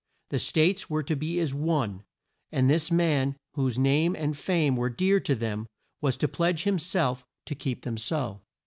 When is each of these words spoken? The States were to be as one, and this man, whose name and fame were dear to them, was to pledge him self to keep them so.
The 0.31 0.39
States 0.39 0.89
were 0.89 1.03
to 1.03 1.15
be 1.15 1.37
as 1.37 1.53
one, 1.53 2.01
and 2.51 2.67
this 2.67 2.89
man, 2.89 3.35
whose 3.53 3.77
name 3.77 4.15
and 4.15 4.35
fame 4.35 4.75
were 4.75 4.89
dear 4.89 5.19
to 5.19 5.35
them, 5.35 5.67
was 6.01 6.17
to 6.17 6.27
pledge 6.27 6.63
him 6.63 6.79
self 6.79 7.23
to 7.45 7.53
keep 7.53 7.83
them 7.83 7.97
so. 7.99 8.41